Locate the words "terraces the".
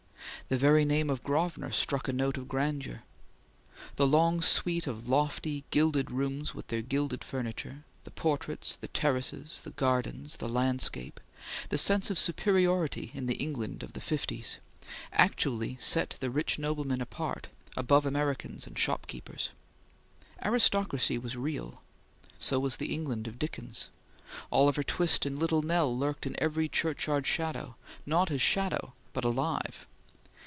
8.89-9.69